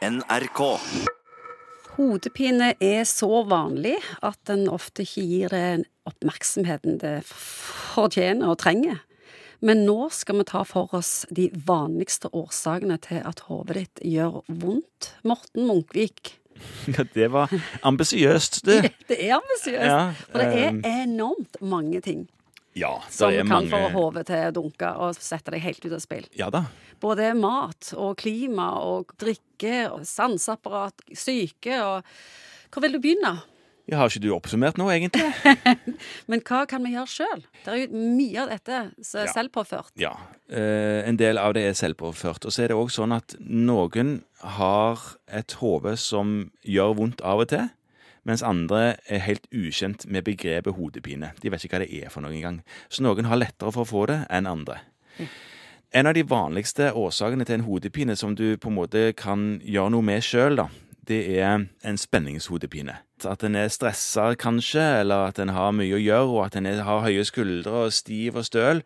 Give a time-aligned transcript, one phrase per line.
[0.00, 0.60] NRK.
[1.98, 5.64] Hodepine er så vanlig at den ofte ikke gir det
[6.08, 9.02] oppmerksomheten det fortjener og trenger.
[9.60, 14.40] Men nå skal vi ta for oss de vanligste årsakene til at hodet ditt gjør
[14.48, 15.12] vondt.
[15.20, 16.38] Morten Munkvik.
[16.88, 17.52] Ja, det var
[17.84, 18.72] ambisiøst, du.
[19.10, 19.84] Det er ambisiøst.
[19.84, 20.84] Ja, for det er ehm.
[21.10, 22.24] enormt mange ting
[22.78, 26.02] Ja, som kan få mange hodet til å dunke og sette deg helt ut av
[26.04, 26.26] spill.
[26.38, 26.64] Ja da.
[27.02, 32.04] Både mat og klima og drikke og sanseapparat, syke og
[32.70, 33.40] Hvor vil du begynne?
[33.90, 35.24] Jeg har ikke du oppsummert nå, egentlig?
[36.30, 37.40] Men hva kan vi gjøre sjøl?
[37.64, 39.32] Det er jo mye av dette som er Ja.
[39.34, 39.90] selvpåført.
[39.98, 40.12] Ja.
[40.46, 42.46] eh, en del av det er selvpåført.
[42.46, 47.42] Og så er det òg sånn at noen har et hode som gjør vondt av
[47.42, 47.66] og til,
[48.28, 51.32] mens andre er helt ukjent med begrepet hodepine.
[51.42, 52.60] De vet ikke hva det er for noe engang.
[52.88, 54.80] Så noen har lettere for å få det enn andre.
[55.90, 59.94] En av de vanligste årsakene til en hodepine som du på en måte kan gjøre
[59.96, 60.62] noe med sjøl,
[61.10, 63.00] det er en spenningshodepine.
[63.26, 66.68] At en er stressa kanskje, eller at en har mye å gjøre, og at en
[66.70, 68.84] har høye skuldre og stiv og støl,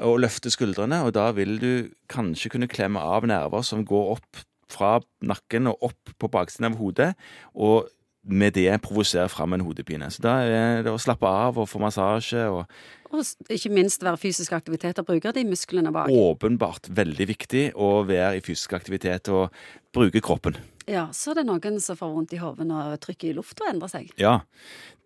[0.00, 1.72] og løfte skuldrene, og da vil du
[2.08, 6.78] kanskje kunne klemme av nerver som går opp fra nakken og opp på baksiden av
[6.80, 7.12] hodet,
[7.52, 7.90] og
[8.22, 10.10] med det provosere fram en hodepine.
[10.12, 12.66] Så da er det å slappe av og få massasje og
[13.10, 16.06] Og ikke minst være fysisk aktivitet og bruke de musklene bak.
[16.14, 19.50] åpenbart veldig viktig å være i fysisk aktivitet og
[19.92, 20.54] bruke kroppen.
[20.86, 23.88] Ja, Så er det noen som får vondt i hodet når trykket i lufta endrer
[23.88, 24.12] seg.
[24.18, 24.40] Ja,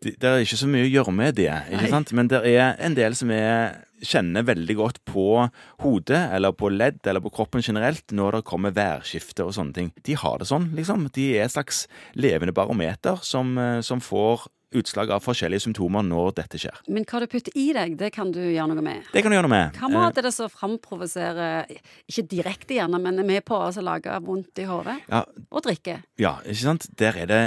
[0.03, 1.91] det, det er ikke så mye å gjøre med det, ikke Nei.
[1.91, 2.12] sant?
[2.12, 5.48] Men det er en del som er, kjenner veldig godt på
[5.84, 9.92] hodet, eller på ledd, eller på kroppen generelt, når det kommer værskifte og sånne ting.
[10.05, 11.09] De har det sånn, liksom.
[11.14, 11.86] De er et slags
[12.19, 16.81] levende barometer som, eh, som får utslag av forskjellige symptomer når dette skjer.
[16.91, 19.05] Men hva du putter i deg, det kan du gjøre noe med.
[19.12, 19.78] Det kan du gjøre noe med.
[19.78, 21.70] Hva mat er det som framprovoserer,
[22.11, 24.98] ikke direkte gjerne, men er med på å lage vondt i hodet?
[25.08, 26.03] Eh, Ja, Og drikke.
[26.19, 26.89] Ja, ikke sant?
[26.97, 27.42] Der er det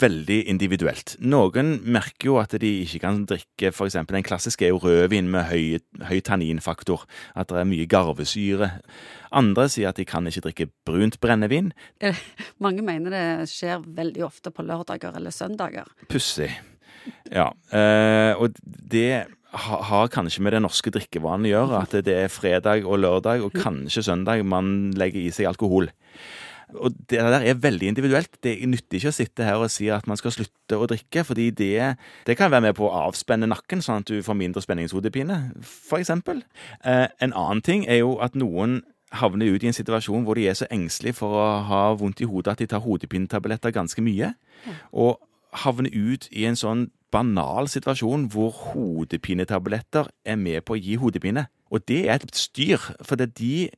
[0.00, 1.16] veldig individuelt.
[1.20, 5.48] Noen merker jo at de ikke kan drikke eksempel, Den klassiske er jo rødvin med
[5.50, 7.06] høy, høy tanninfaktor.
[7.34, 8.70] At det er mye garvesyre.
[9.32, 11.72] Andre sier at de kan ikke drikke brunt brennevin.
[12.00, 12.16] Eh,
[12.58, 15.86] Mange mener det skjer veldig ofte på lørdager eller søndager.
[16.08, 16.50] Pussig.
[17.30, 17.50] Ja.
[17.72, 21.82] Eh, og det har kanskje med det norske drikkevanen å gjøre.
[21.82, 25.90] At det er fredag og lørdag og kanskje søndag man legger i seg alkohol.
[26.74, 28.30] Og det der er veldig individuelt.
[28.42, 31.50] Det nytter ikke å sitte her og si at man skal slutte å drikke, fordi
[31.50, 35.40] det, det kan være med på å avspenne nakken, sånn at du får mindre spenningshodepine,
[35.98, 36.44] eksempel.
[36.84, 38.80] Eh, en annen ting er jo at noen
[39.18, 42.28] havner ut i en situasjon hvor de er så engstelige for å ha vondt i
[42.30, 44.34] hodet at de tar hodepinetabletter ganske mye,
[44.94, 45.18] og
[45.64, 51.48] havner ut i en sånn banal situasjon hvor hodepinetabletter er med på å gi hodepine.
[51.70, 53.70] Og det er et styr, for det de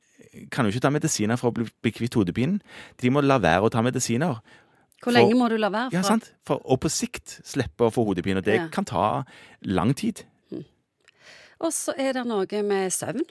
[0.51, 2.61] kan jo ikke ta medisiner for å bli, bli kvitt hodepinen.
[3.01, 4.39] De må la være å ta medisiner.
[5.03, 5.91] Hvor For- lenge må du la være?
[5.93, 6.31] Ja, sant?
[6.47, 8.37] For, og på sikt slippe å få hodepine.
[8.39, 8.67] Og det Ja.
[8.71, 9.23] kan ta
[9.61, 10.23] lang tid.
[11.63, 13.21] Og så er det noe med søvn.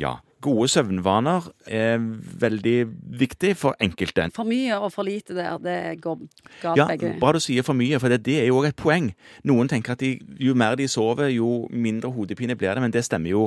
[0.00, 0.16] Ja.
[0.40, 1.98] Gode søvnvaner er
[2.40, 2.76] veldig
[3.20, 4.30] viktig for enkelte.
[4.32, 6.22] For mye og for lite der, det går
[6.62, 7.10] galt Ja, begge.
[7.20, 9.10] bra du sier for mye, for det, det er jo òg et poeng.
[9.44, 13.04] Noen tenker at de, jo mer de sover, jo mindre hodepine blir det, men det
[13.04, 13.42] stemmer jo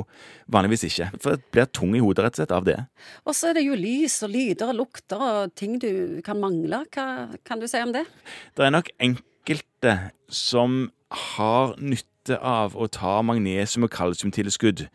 [0.54, 1.10] vanligvis ikke.
[1.18, 2.78] For det blir tung i hodet rett og slett av det.
[3.26, 5.90] Og så er det jo lys og lyder og lukter og ting du
[6.22, 6.84] kan mangle.
[6.94, 7.08] Hva
[7.42, 8.06] kan du si om det?
[8.54, 9.98] Det er nok enkelte
[10.30, 10.92] som
[11.34, 14.86] har nytte av å ta magnesium- og kalsiumtilskudd.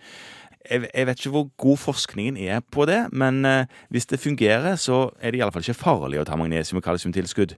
[0.69, 4.75] Jeg, jeg vet ikke hvor god forskningen er på det, men eh, hvis det fungerer,
[4.77, 7.55] så er det iallfall ikke farlig å ta magnesium- og kalsiumtilskudd.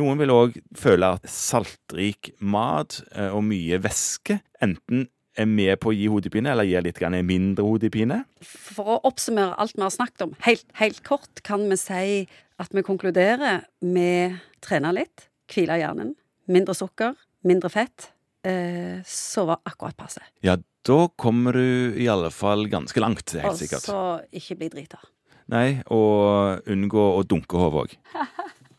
[0.00, 5.06] Noen vil òg føle at saltrik mat eh, og mye væske enten
[5.38, 8.20] er med på å gi hodepine, eller gir litt mindre hodepine.
[8.42, 12.26] For å oppsummere alt vi har snakket om, helt, helt kort kan vi si
[12.62, 16.14] at vi konkluderer med trene litt, hvile hjernen,
[16.46, 18.12] mindre sukker, mindre fett,
[18.46, 20.22] eh, sove akkurat passe.
[20.46, 23.86] Ja, da kommer du i alle fall ganske langt, det er Og helt sikkert.
[23.88, 24.00] så
[24.32, 24.98] ikke bli drita.
[25.52, 27.96] Nei, og unngå å dunke hodet òg.